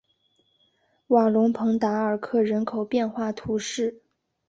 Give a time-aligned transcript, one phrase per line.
[1.09, 4.01] 瓦龙蓬达尔克人口变化图示